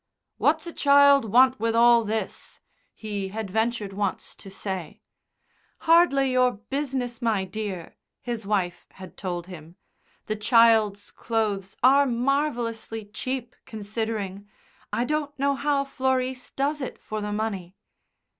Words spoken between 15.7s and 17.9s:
Florice does it for the money."